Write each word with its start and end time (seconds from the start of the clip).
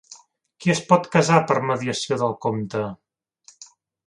Qui 0.63 0.71
es 0.73 0.79
pot 0.91 1.05
casar 1.15 1.37
per 1.51 1.57
mediació 1.73 2.19
del 2.23 2.35
comte? 2.47 2.83